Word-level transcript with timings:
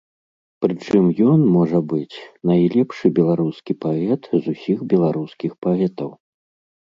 Прычым 0.65 1.03
ён, 1.33 1.39
можа 1.55 1.79
быць, 1.91 2.17
найлепшы 2.51 3.05
беларускі 3.19 3.73
паэт 3.85 4.21
з 4.41 4.57
усіх 4.57 4.77
беларускіх 4.95 5.51
паэтаў. 5.67 6.09